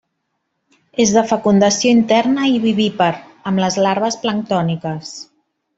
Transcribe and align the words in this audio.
És 1.03 1.11
de 1.17 1.23
fecundació 1.31 1.93
interna 1.97 2.49
i 2.55 2.57
vivípar 2.65 3.13
amb 3.53 3.65
les 3.65 3.81
larves 3.87 4.19
planctòniques. 4.27 5.17